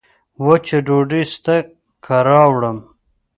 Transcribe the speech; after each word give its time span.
وچه 0.45 0.77
ډوډۍ 0.85 1.23
سته 1.33 1.55
که 2.03 2.17
راوړم 2.27 2.77